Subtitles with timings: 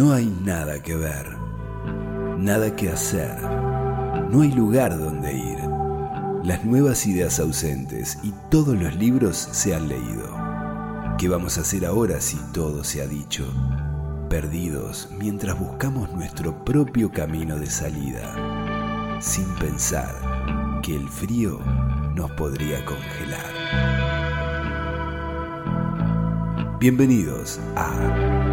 [0.00, 1.26] no hay nada que ver,
[2.38, 3.38] nada que hacer,
[4.30, 5.58] no hay lugar donde ir.
[6.42, 10.34] Las nuevas ideas ausentes y todos los libros se han leído.
[11.18, 13.44] ¿Qué vamos a hacer ahora si todo se ha dicho?
[14.30, 21.60] Perdidos mientras buscamos nuestro propio camino de salida, sin pensar que el frío
[22.14, 23.50] nos podría congelar.
[26.78, 28.49] Bienvenidos a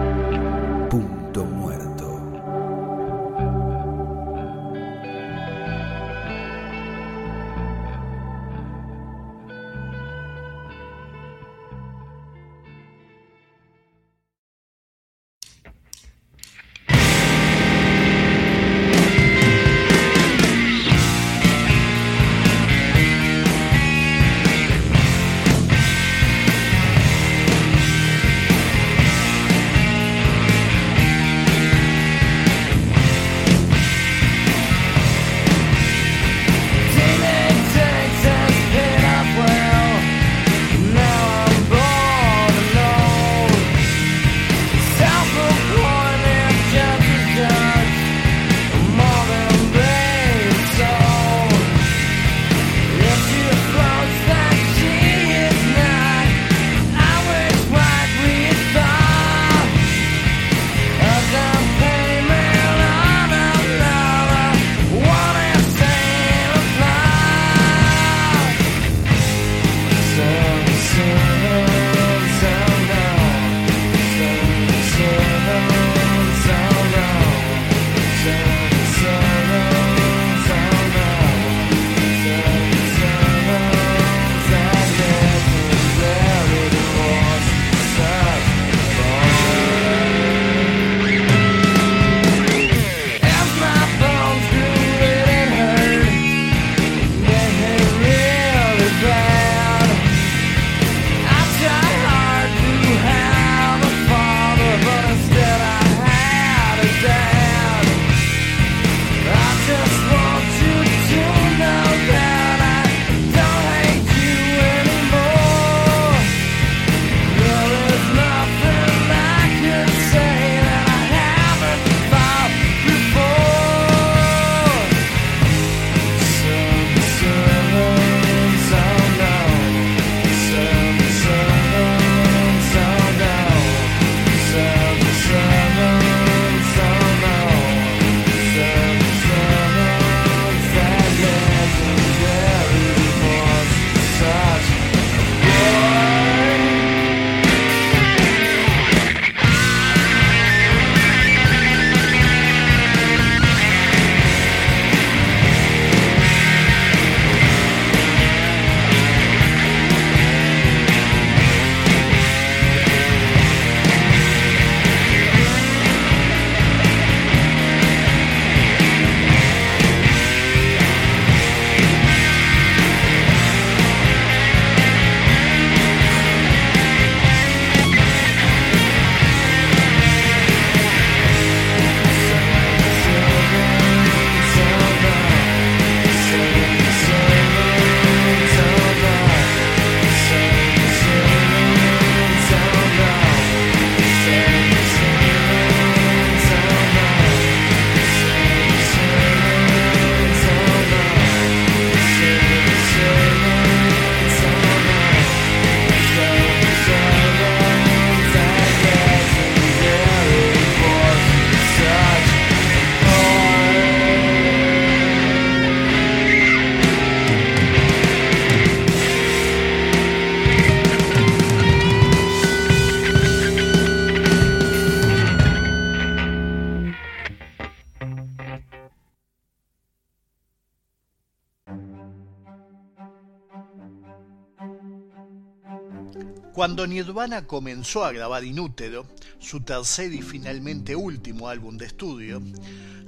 [236.77, 239.07] Cuando Nirvana comenzó a grabar Inútero,
[239.39, 242.39] su tercer y finalmente último álbum de estudio,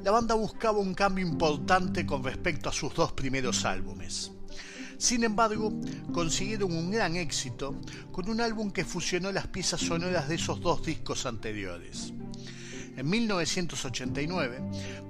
[0.03, 4.31] la banda buscaba un cambio importante con respecto a sus dos primeros álbumes.
[4.97, 5.71] Sin embargo,
[6.11, 7.79] consiguieron un gran éxito
[8.11, 12.11] con un álbum que fusionó las piezas sonoras de esos dos discos anteriores.
[12.97, 14.61] En 1989,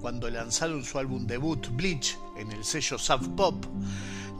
[0.01, 3.65] cuando lanzaron su álbum debut Bleach en el sello South Pop,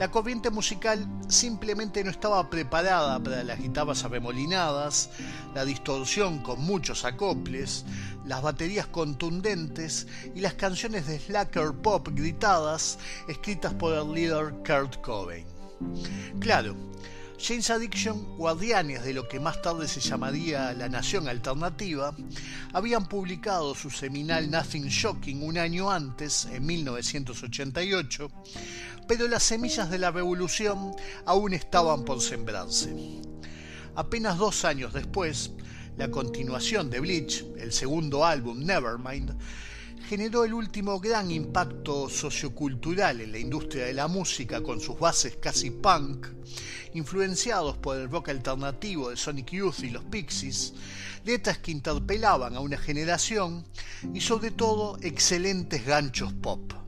[0.00, 5.10] la corriente musical simplemente no estaba preparada para las guitarras arremolinadas,
[5.54, 7.84] la distorsión con muchos acoples,
[8.24, 12.98] las baterías contundentes y las canciones de slacker pop gritadas
[13.28, 15.44] escritas por el líder Kurt Cobain.
[16.40, 16.74] Claro,
[17.42, 22.14] James Addiction, guardianes de lo que más tarde se llamaría la Nación Alternativa,
[22.74, 28.30] habían publicado su seminal Nothing Shocking un año antes, en 1988,
[29.10, 30.94] pero las semillas de la revolución
[31.26, 32.94] aún estaban por sembrarse.
[33.96, 35.50] Apenas dos años después,
[35.96, 39.36] la continuación de Bleach, el segundo álbum Nevermind,
[40.08, 45.38] generó el último gran impacto sociocultural en la industria de la música con sus bases
[45.42, 46.28] casi punk,
[46.94, 50.72] influenciados por el rock alternativo de Sonic Youth y los Pixies,
[51.24, 53.66] letras que interpelaban a una generación
[54.14, 56.79] y sobre todo excelentes ganchos pop.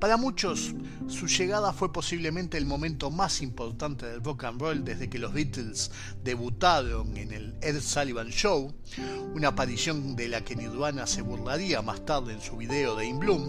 [0.00, 0.72] Para muchos,
[1.08, 5.34] su llegada fue posiblemente el momento más importante del rock and roll desde que los
[5.34, 5.90] Beatles
[6.24, 8.74] debutaron en el Ed Sullivan Show,
[9.34, 13.18] una aparición de la que Nirvana se burlaría más tarde en su video de In
[13.18, 13.46] Bloom,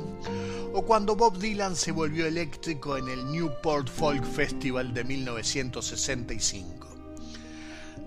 [0.73, 6.87] o cuando Bob Dylan se volvió eléctrico en el Newport Folk Festival de 1965.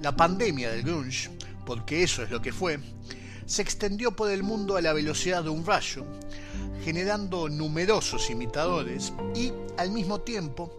[0.03, 1.31] La pandemia del grunge,
[1.65, 2.79] porque eso es lo que fue,
[3.47, 6.05] se extendió por el mundo a la velocidad de un rayo,
[6.85, 10.77] generando numerosos imitadores y, al mismo tiempo,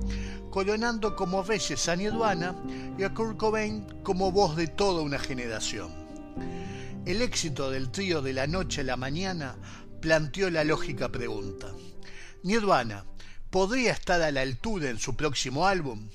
[0.52, 2.56] coronando como reyes a Nirvana
[2.98, 5.92] y a Kurt Cobain como voz de toda una generación.
[7.06, 9.56] El éxito del trío de la noche a la mañana
[10.02, 11.72] planteó la lógica pregunta.
[12.44, 13.06] ¿Nirvana
[13.50, 16.10] podría estar a la altura en su próximo álbum?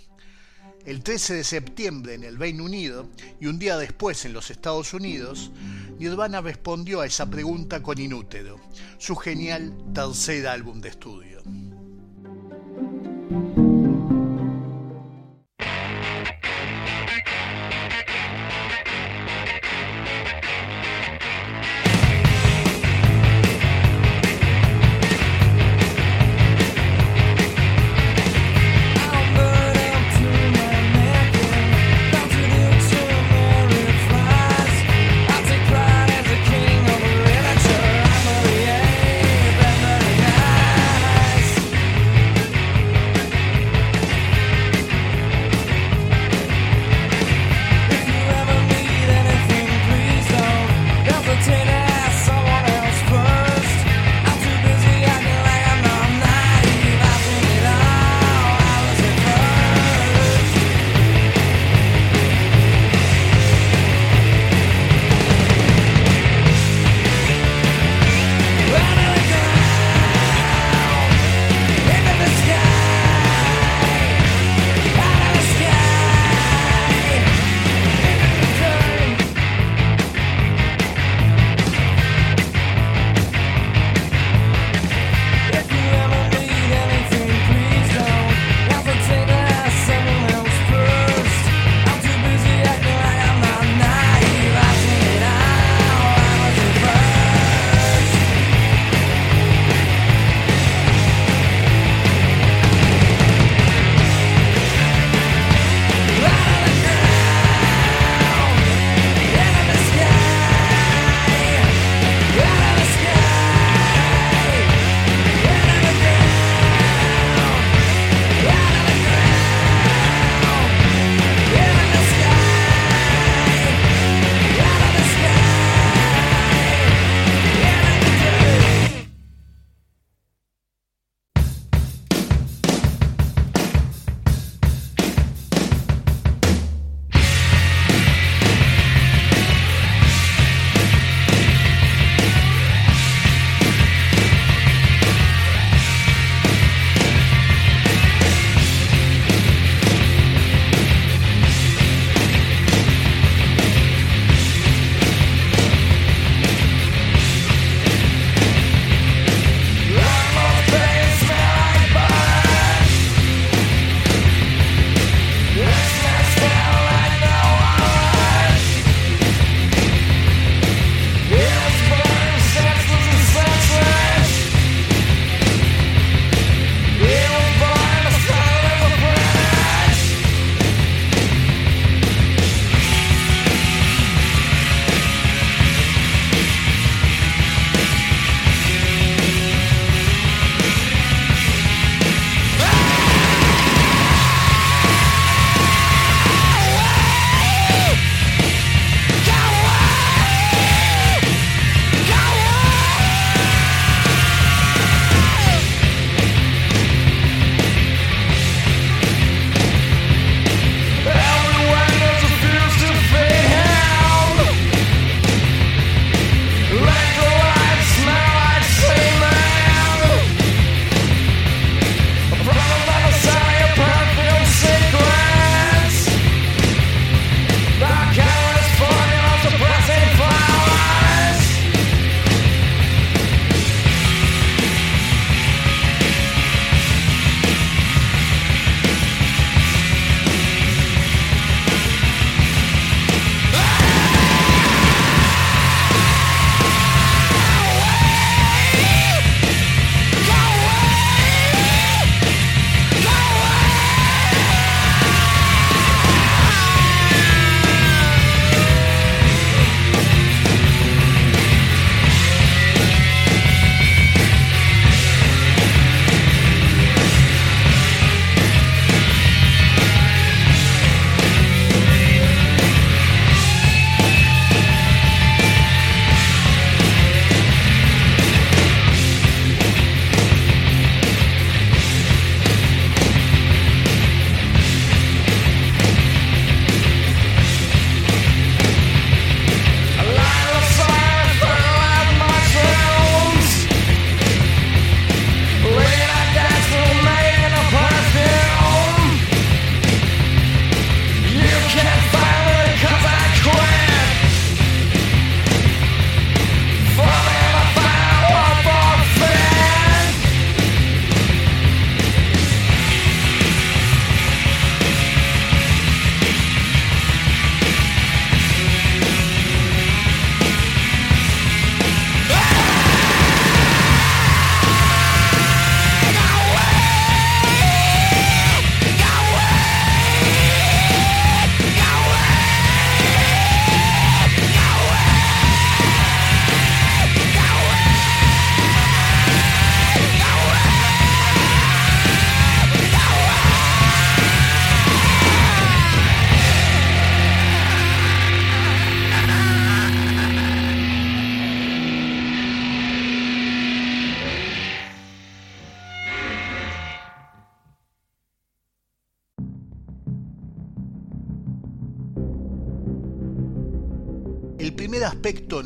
[0.87, 3.07] El 13 de septiembre en el Reino Unido
[3.39, 5.51] y un día después en los Estados Unidos,
[5.99, 8.59] Nirvana respondió a esa pregunta con Inútero,
[8.97, 11.43] su genial tercer álbum de estudio.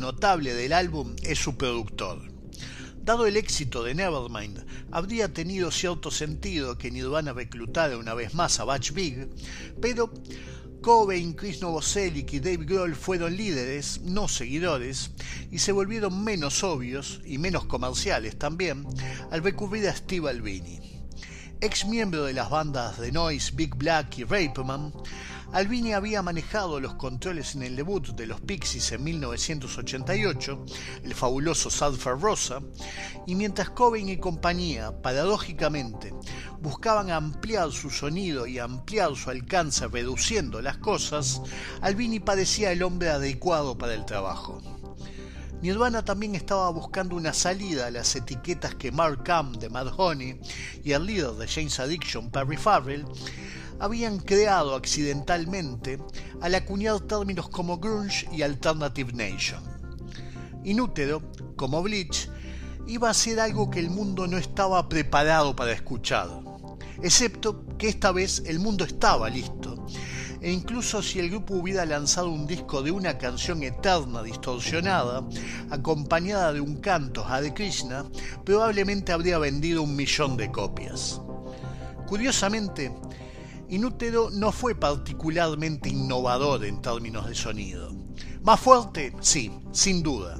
[0.05, 2.21] Notable del álbum es su productor.
[3.01, 8.59] Dado el éxito de Nevermind, habría tenido cierto sentido que Nirvana reclutara una vez más
[8.59, 9.27] a Batch Big,
[9.81, 10.13] pero
[10.83, 15.09] Cobain, Chris Novoselic y Dave Grohl fueron líderes, no seguidores,
[15.49, 18.85] y se volvieron menos obvios y menos comerciales también
[19.31, 21.01] al recurrir a Steve Albini.
[21.61, 24.93] Ex miembro de las bandas de Noise, Big Black y Rapeman,
[25.55, 30.65] Albini había manejado los controles en el debut de los Pixies en 1988,
[31.01, 32.59] el fabuloso Sulphur Rosa,
[33.25, 36.13] y mientras Cobain y compañía, paradójicamente,
[36.59, 41.41] buscaban ampliar su sonido y ampliar su alcance reduciendo las cosas,
[41.79, 44.61] Albini parecía el hombre adecuado para el trabajo.
[45.61, 50.37] Nirvana también estaba buscando una salida a las etiquetas que Mark Cam de Mad Honey
[50.83, 53.05] y el líder de James Addiction, Perry Farrell,
[53.79, 55.99] habían creado accidentalmente
[56.41, 59.63] al acuñar términos como grunge y alternative nation.
[60.63, 61.21] Inútero,
[61.55, 62.29] como Bleach,
[62.87, 66.27] iba a ser algo que el mundo no estaba preparado para escuchar,
[67.01, 69.85] excepto que esta vez el mundo estaba listo,
[70.41, 75.27] e incluso si el grupo hubiera lanzado un disco de una canción eterna distorsionada,
[75.71, 78.05] acompañada de un canto a de Krishna,
[78.43, 81.19] probablemente habría vendido un millón de copias.
[82.07, 82.93] Curiosamente,
[83.69, 87.91] Inútero no fue particularmente innovador en términos de sonido.
[88.43, 90.39] Más fuerte, sí, sin duda.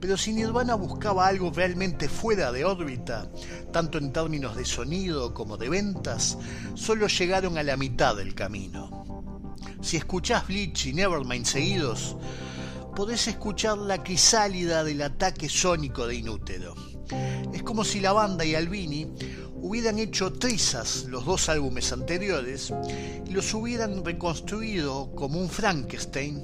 [0.00, 3.30] Pero si Nirvana buscaba algo realmente fuera de órbita,
[3.72, 6.38] tanto en términos de sonido como de ventas,
[6.74, 9.44] solo llegaron a la mitad del camino.
[9.80, 12.16] Si escuchás Bleach y Nevermind seguidos,
[12.94, 16.91] podés escuchar la crisálida del ataque sónico de Inútero.
[17.52, 19.12] Es como si la banda y Albini
[19.62, 22.72] hubieran hecho trizas los dos álbumes anteriores
[23.24, 26.42] y los hubieran reconstruido como un Frankenstein,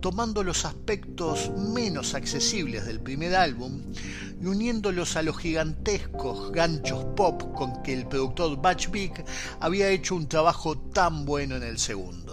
[0.00, 3.80] tomando los aspectos menos accesibles del primer álbum
[4.40, 9.12] y uniéndolos a los gigantescos ganchos pop con que el productor Batch Big
[9.60, 12.29] había hecho un trabajo tan bueno en el segundo.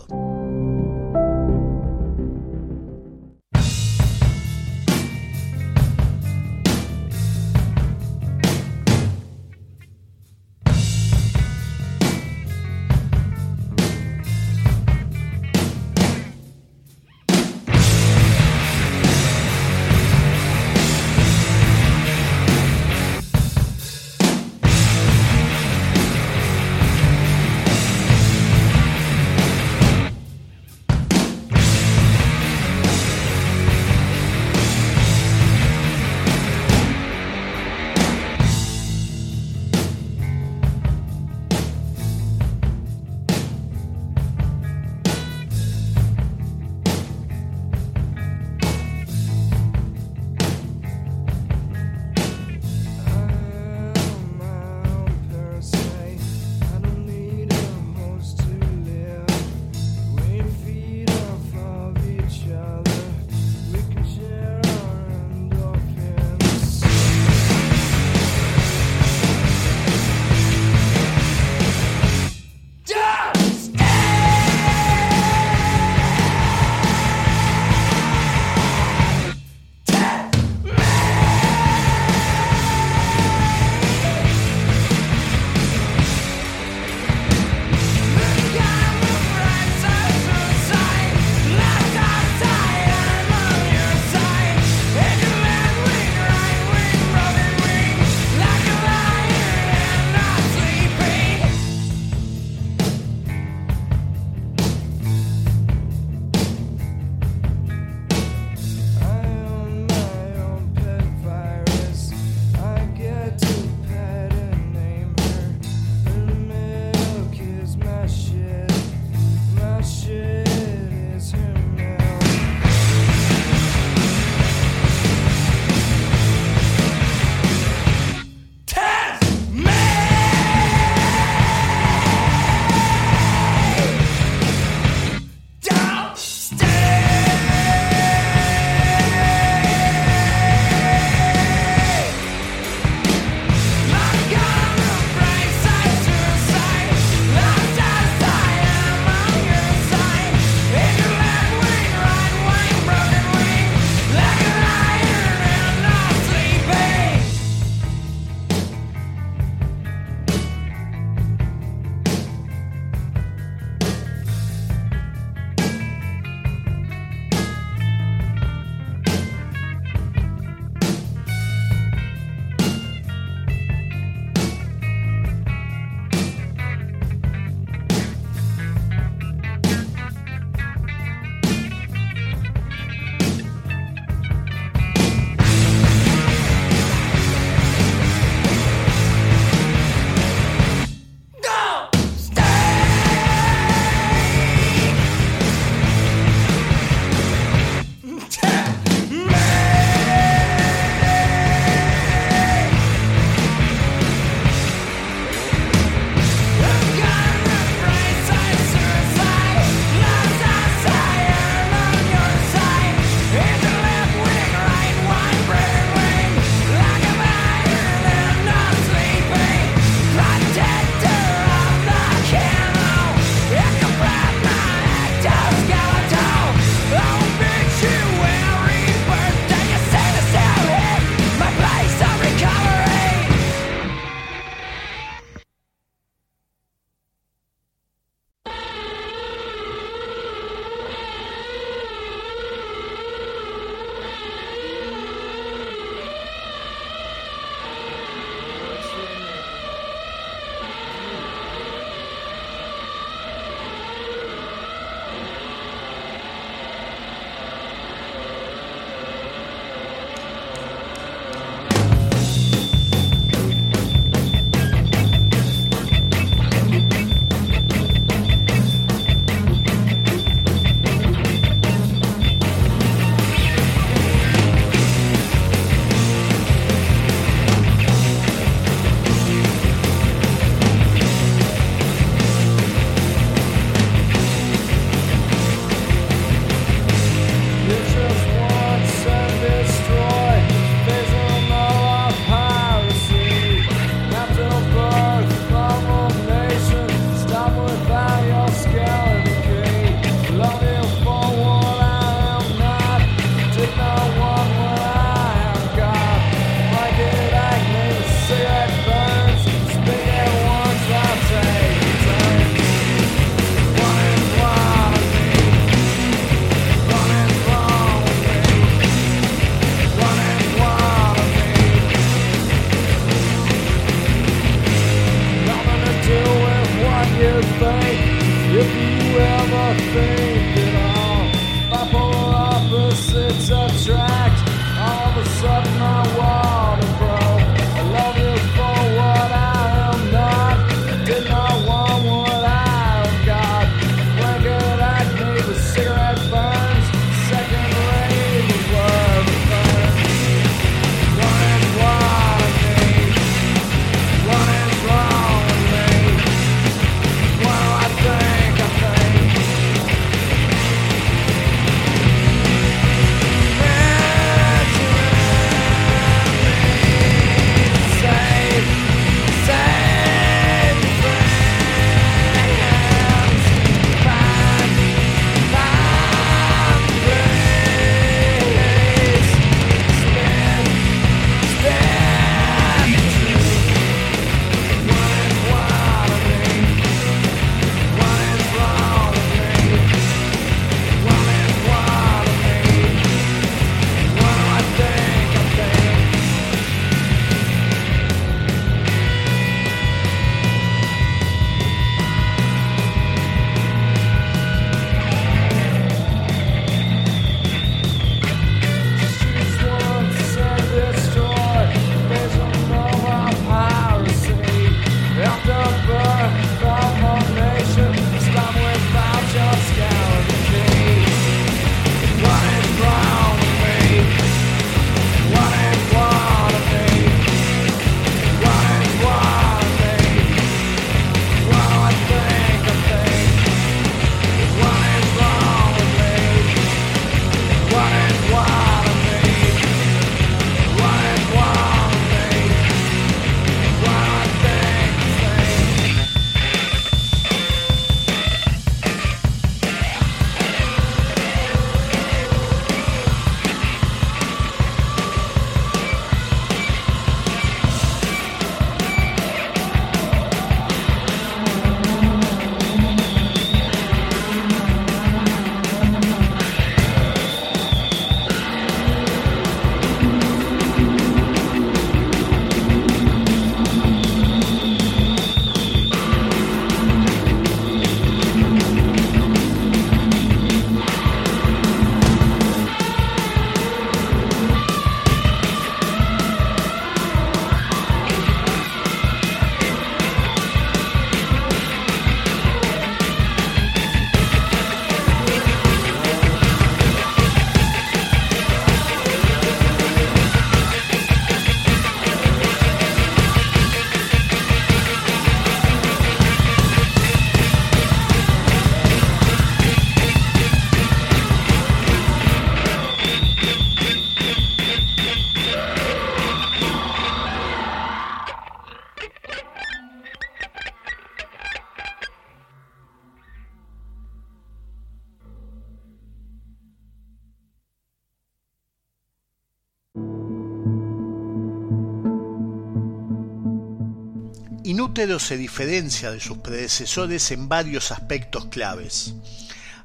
[534.97, 539.13] Se diferencia de sus predecesores en varios aspectos claves.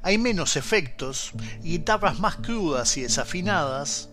[0.05, 4.09] Hay menos efectos, guitarras más crudas y desafinadas,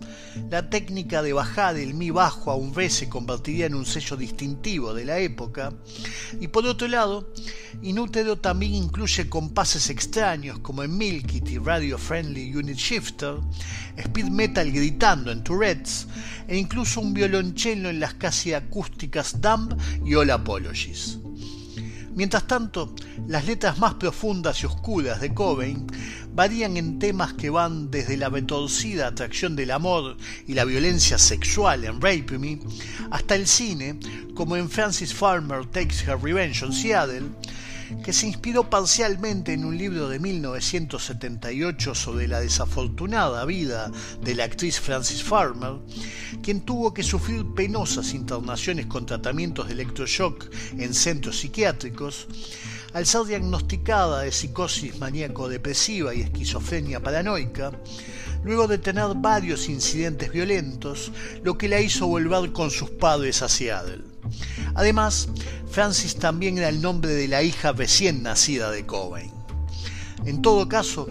[0.48, 4.16] la técnica de bajar el mi bajo a un re se convertiría en un sello
[4.16, 5.72] distintivo de la época,
[6.40, 7.32] y por otro lado,
[7.82, 13.38] Inútero también incluye compases extraños como en Milk y Radio Friendly Unit Shifter,
[13.96, 16.06] speed metal gritando en Tourette's,
[16.46, 19.74] e incluso un violonchelo en las casi acústicas Dumb
[20.04, 21.19] y All Apologies.
[22.14, 22.94] Mientras tanto,
[23.28, 25.86] las letras más profundas y oscuras de Cobain
[26.34, 31.84] varían en temas que van desde la retorcida atracción del amor y la violencia sexual
[31.84, 32.58] en Rape Me,
[33.10, 33.98] hasta el cine,
[34.34, 37.28] como en Francis Farmer Takes Her Revenge on Seattle,
[38.04, 43.90] que se inspiró parcialmente en un libro de 1978 sobre la desafortunada vida
[44.22, 45.74] de la actriz Francis Farmer,
[46.42, 50.46] quien tuvo que sufrir penosas internaciones con tratamientos de electroshock
[50.78, 52.26] en centros psiquiátricos,
[52.92, 57.72] al ser diagnosticada de psicosis maníaco-depresiva y esquizofrenia paranoica,
[58.42, 63.48] luego de tener varios incidentes violentos, lo que la hizo volver con sus padres a
[63.48, 64.09] Seattle.
[64.74, 65.28] Además,
[65.70, 69.32] Francis también era el nombre de la hija recién nacida de Cobain.
[70.26, 71.08] En todo caso,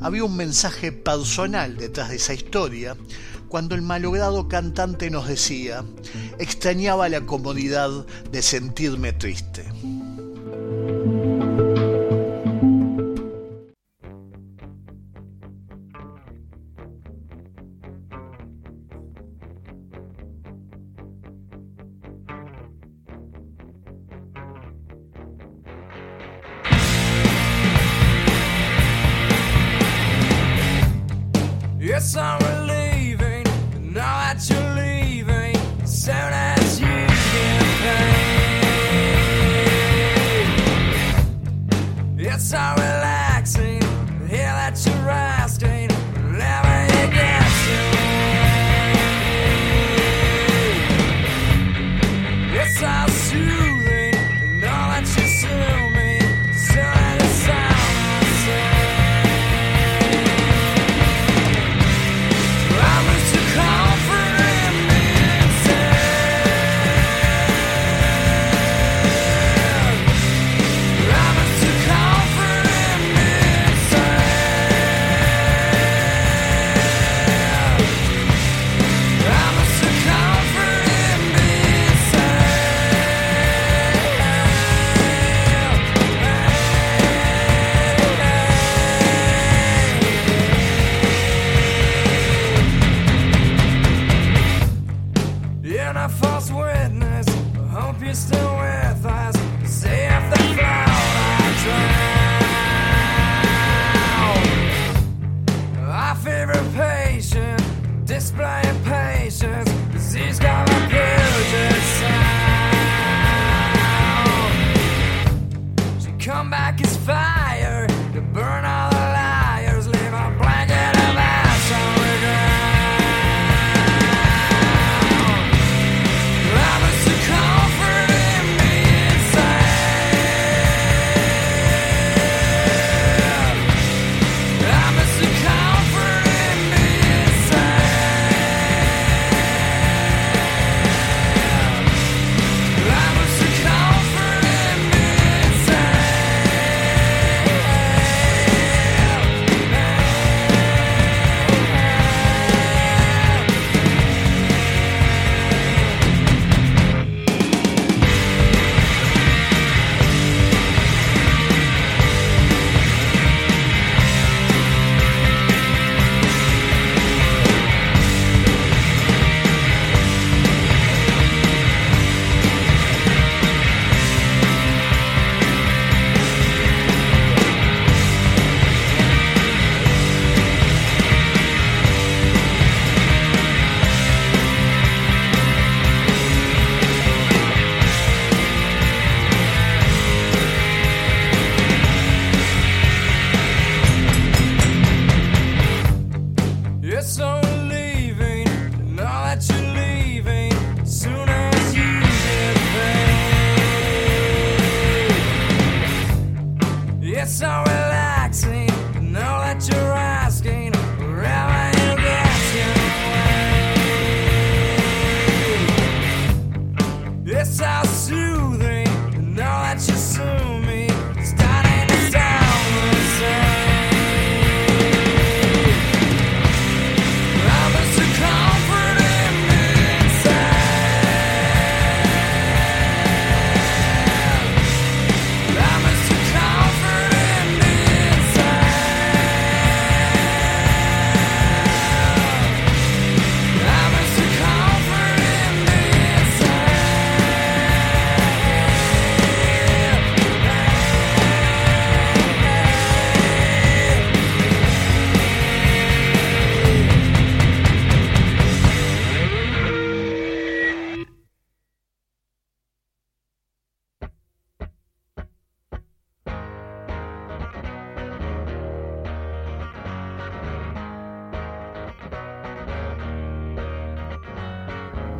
[0.00, 2.96] había un mensaje personal detrás de esa historia
[3.48, 5.84] cuando el malogrado cantante nos decía,
[6.38, 9.64] extrañaba la comodidad de sentirme triste.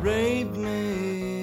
[0.05, 1.34] Waste me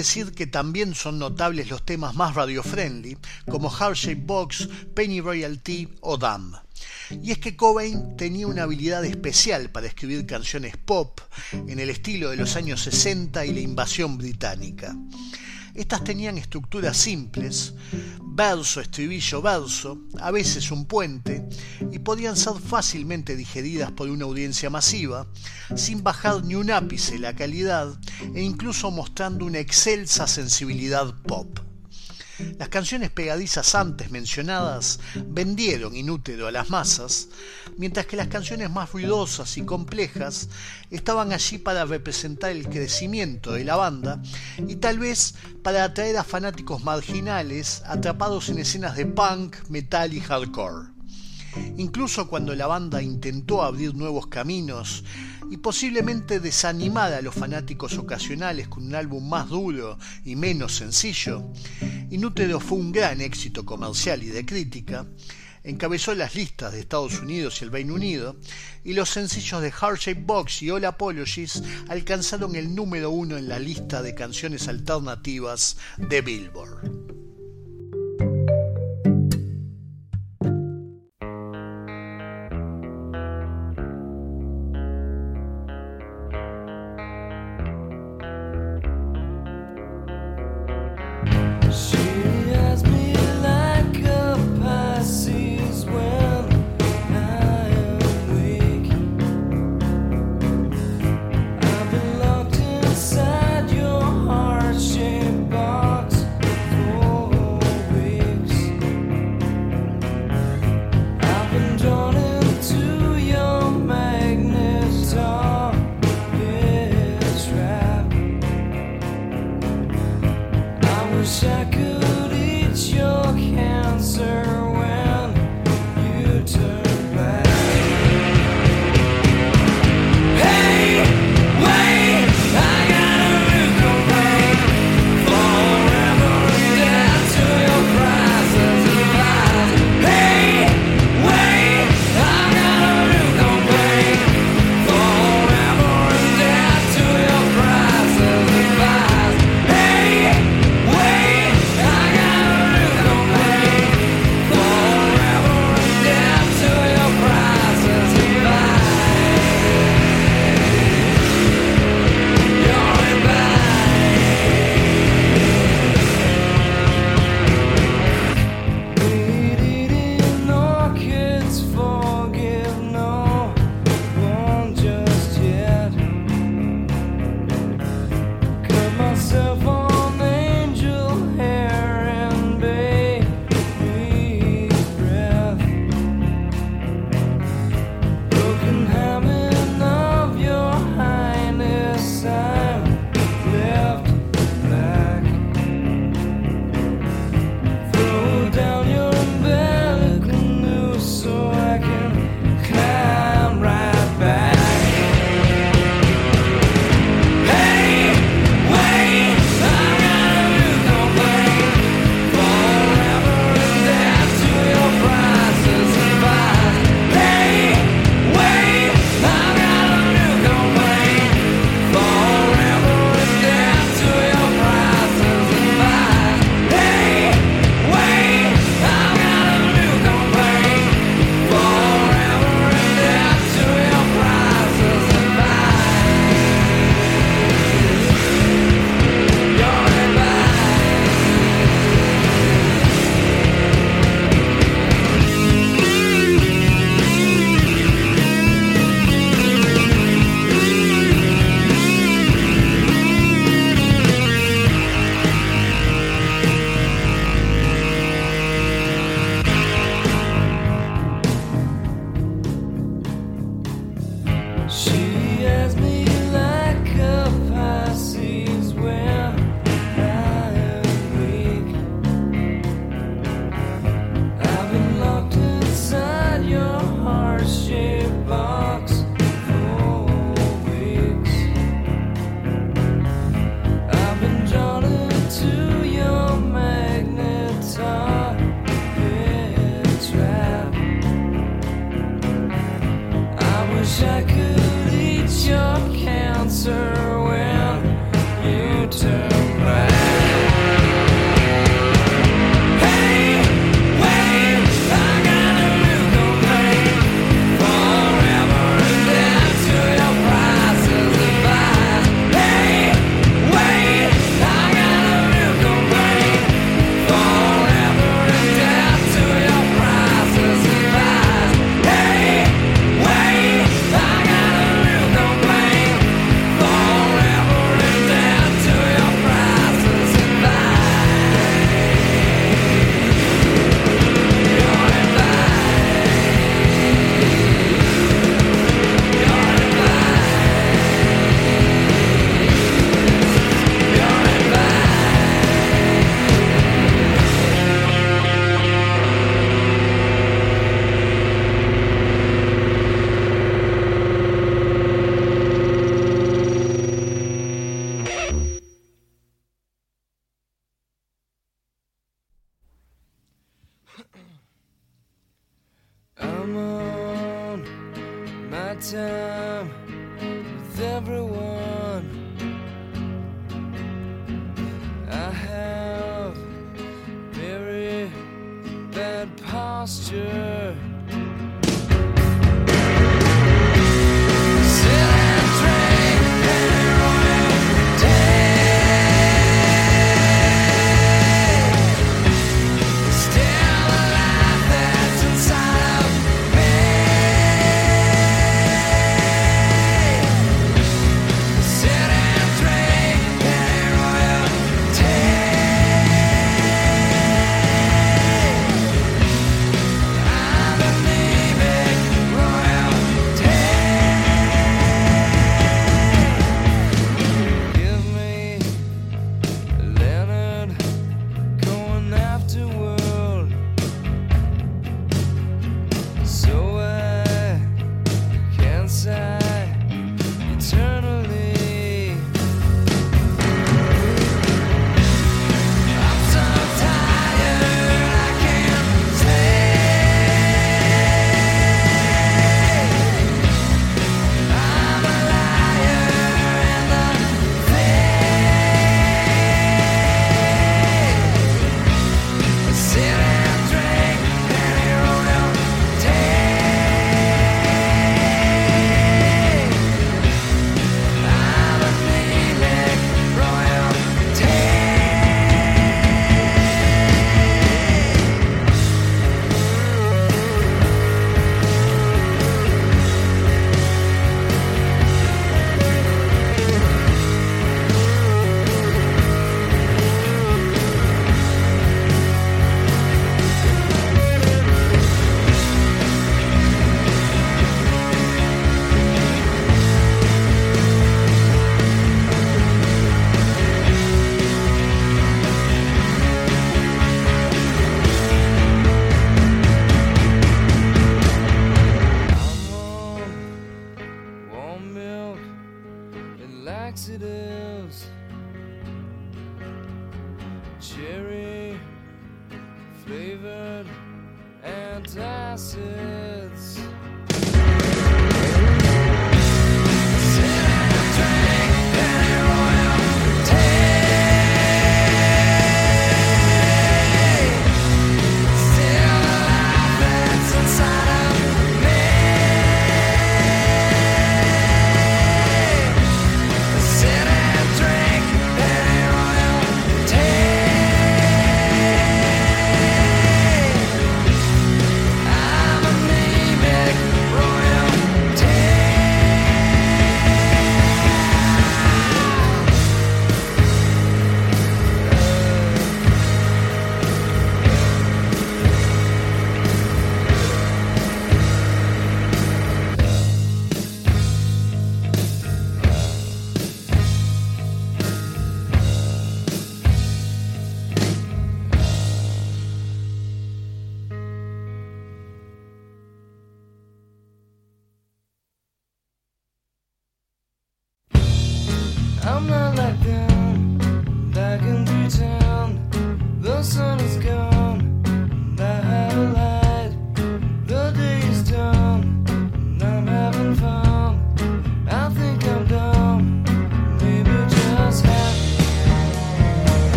[0.00, 3.18] decir que también son notables los temas más radio-friendly,
[3.50, 6.56] como Shape Box, Penny Royalty o Damn.
[7.22, 11.20] Y es que Cobain tenía una habilidad especial para escribir canciones pop
[11.52, 14.96] en el estilo de los años 60 y la invasión británica.
[15.74, 17.74] Estas tenían estructuras simples,
[18.22, 21.48] verso, estribillo, verso, a veces un puente,
[21.92, 25.26] y podían ser fácilmente digeridas por una audiencia masiva,
[25.76, 27.98] sin bajar ni un ápice la calidad
[28.34, 31.69] e incluso mostrando una excelsa sensibilidad pop.
[32.58, 37.28] Las canciones pegadizas antes mencionadas vendieron inútero a las masas,
[37.76, 40.48] mientras que las canciones más ruidosas y complejas
[40.90, 44.22] estaban allí para representar el crecimiento de la banda
[44.58, 50.20] y tal vez para atraer a fanáticos marginales atrapados en escenas de punk, metal y
[50.20, 50.99] hardcore.
[51.76, 55.04] Incluso cuando la banda intentó abrir nuevos caminos
[55.50, 61.44] y posiblemente desanimar a los fanáticos ocasionales con un álbum más duro y menos sencillo,
[62.10, 65.06] Inútero fue un gran éxito comercial y de crítica,
[65.62, 68.36] encabezó las listas de Estados Unidos y el Reino Unido,
[68.84, 73.48] y los sencillos de Heart Shape Box y All Apologies alcanzaron el número uno en
[73.48, 77.29] la lista de canciones alternativas de Billboard.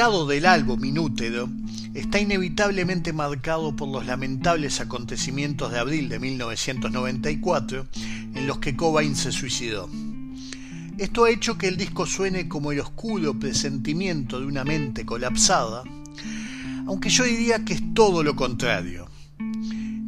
[0.00, 1.46] Legado del álbum Inútero
[1.92, 7.86] está inevitablemente marcado por los lamentables acontecimientos de abril de 1994
[8.34, 9.90] en los que Cobain se suicidó.
[10.96, 15.82] Esto ha hecho que el disco suene como el oscuro presentimiento de una mente colapsada,
[16.86, 19.06] aunque yo diría que es todo lo contrario.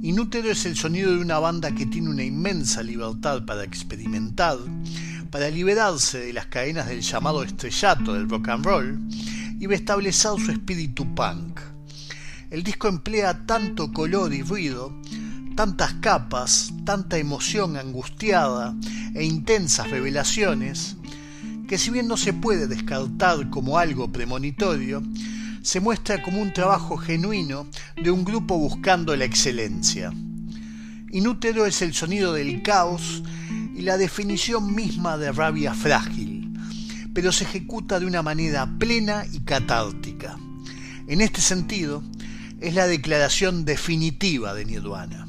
[0.01, 4.57] Inútero es el sonido de una banda que tiene una inmensa libertad para experimentar,
[5.31, 8.99] para liberarse de las cadenas del llamado estrellato del rock and roll
[9.63, 11.61] y restablecer su espíritu punk.
[12.51, 14.93] El disco emplea tanto color y ruido,
[15.55, 18.75] tantas capas, tanta emoción angustiada
[19.15, 20.97] e intensas revelaciones,
[21.69, 25.01] que si bien no se puede descartar como algo premonitorio,
[25.63, 27.69] se muestra como un trabajo genuino
[28.03, 30.13] de un grupo buscando la excelencia.
[31.13, 33.23] Inútero es el sonido del caos
[33.77, 36.32] y la definición misma de rabia frágil,
[37.15, 40.39] pero se ejecuta de una manera plena y catártica.
[41.07, 42.03] En este sentido,
[42.61, 45.27] es la declaración definitiva de Nirvana.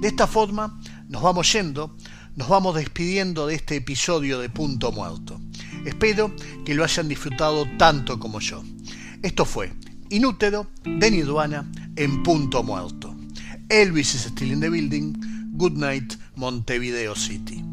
[0.00, 1.96] De esta forma, nos vamos yendo,
[2.36, 5.40] nos vamos despidiendo de este episodio de Punto Muerto.
[5.84, 6.34] Espero
[6.64, 8.62] que lo hayan disfrutado tanto como yo.
[9.22, 9.72] Esto fue
[10.10, 13.16] Inútero de Nirvana en Punto Muerto.
[13.68, 15.14] Elvis is still in the building.
[15.56, 17.71] Good night, Montevideo City.